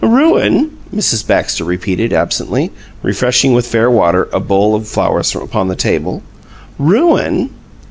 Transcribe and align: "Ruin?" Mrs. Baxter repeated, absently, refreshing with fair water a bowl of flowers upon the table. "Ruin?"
"Ruin?" 0.03 0.71
Mrs. 0.91 1.27
Baxter 1.27 1.63
repeated, 1.63 2.11
absently, 2.11 2.71
refreshing 3.03 3.53
with 3.53 3.67
fair 3.67 3.87
water 3.91 4.27
a 4.33 4.39
bowl 4.39 4.73
of 4.73 4.87
flowers 4.87 5.35
upon 5.35 5.67
the 5.67 5.75
table. 5.75 6.23
"Ruin?" 6.79 7.51